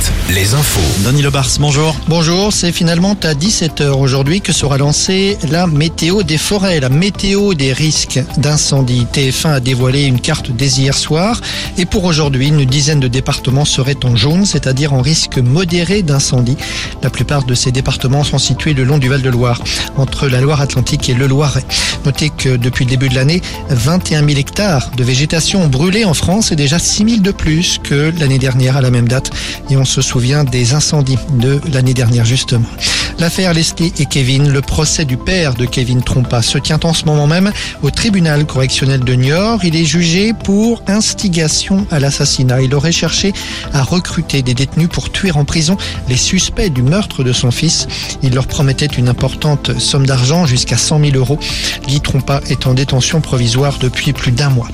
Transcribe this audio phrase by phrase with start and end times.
[0.00, 0.80] 7, les infos.
[1.04, 1.94] Denis Lebars, bonjour.
[2.08, 7.54] Bonjour, c'est finalement à 17h aujourd'hui que sera lancée la météo des forêts, la météo
[7.54, 9.06] des risques d'incendie.
[9.12, 11.40] TF1 a dévoilé une carte dès hier soir
[11.78, 16.56] et pour aujourd'hui, une dizaine de départements seraient en jaune, c'est-à-dire en risque modéré d'incendie.
[17.02, 19.62] La plupart de ces départements sont situés le long du Val-de-Loire,
[19.96, 21.64] entre la Loire-Atlantique et le Loiret.
[22.04, 26.14] Notez que depuis le début de l'année, 21 000 hectares de végétation ont brûlé en
[26.14, 29.30] France et déjà 6 000 de plus que l'année dernière à la même date.
[29.86, 32.68] Se souvient des incendies de l'année dernière justement.
[33.18, 37.06] L'affaire Leslie et Kevin, le procès du père de Kevin Trompa se tient en ce
[37.06, 37.50] moment même
[37.82, 39.64] au tribunal correctionnel de Niort.
[39.64, 42.60] Il est jugé pour instigation à l'assassinat.
[42.60, 43.32] Il aurait cherché
[43.72, 45.78] à recruter des détenus pour tuer en prison
[46.08, 47.88] les suspects du meurtre de son fils.
[48.22, 51.38] Il leur promettait une importante somme d'argent, jusqu'à 100 000 euros.
[51.86, 54.68] Guy Trompa est en détention provisoire depuis plus d'un mois.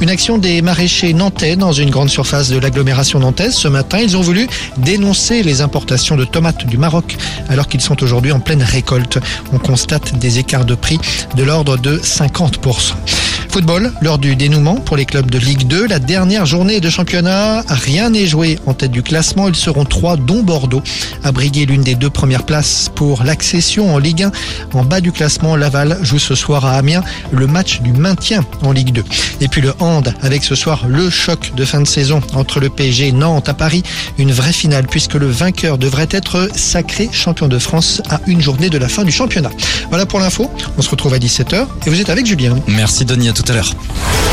[0.00, 3.54] Une action des maraîchers nantais dans une grande surface de l'agglomération nantaise.
[3.54, 4.48] Ce matin, ils ont voulu
[4.78, 7.16] dénoncer les importations de tomates du Maroc
[7.48, 9.18] alors qu'ils sont aujourd'hui en pleine récolte.
[9.52, 10.98] On constate des écarts de prix
[11.36, 13.23] de l'ordre de 50%.
[13.54, 17.62] Football, lors du dénouement pour les clubs de Ligue 2, la dernière journée de championnat,
[17.68, 19.46] rien n'est joué en tête du classement.
[19.46, 20.82] Ils seront trois, dont Bordeaux,
[21.22, 24.32] à briguer l'une des deux premières places pour l'accession en Ligue 1.
[24.72, 28.72] En bas du classement, Laval joue ce soir à Amiens le match du maintien en
[28.72, 29.04] Ligue 2.
[29.40, 32.70] Et puis le hand, avec ce soir le choc de fin de saison entre le
[32.70, 33.84] PSG Nantes à Paris.
[34.18, 38.68] Une vraie finale puisque le vainqueur devrait être sacré champion de France à une journée
[38.68, 39.50] de la fin du championnat.
[39.90, 40.50] Voilà pour l'info.
[40.76, 42.56] On se retrouve à 17h et vous êtes avec Julien.
[42.66, 44.23] Merci Denis, à tout.